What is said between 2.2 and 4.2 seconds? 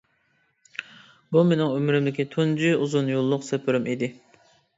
تۇنجى ئۇزۇن يوللۇق سەپىرىم ئىدى.